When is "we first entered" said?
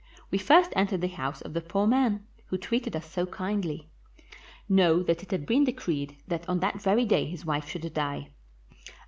0.31-1.01